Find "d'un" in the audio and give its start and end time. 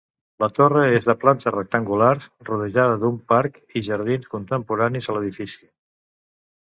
3.03-3.21